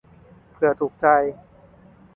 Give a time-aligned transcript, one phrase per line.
[0.51, 1.05] เผื่อถูกใจ